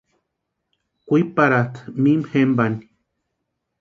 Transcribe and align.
Kwiparhatʼi 1.07 1.79
mimi 2.01 2.27
jempani. 2.31 2.77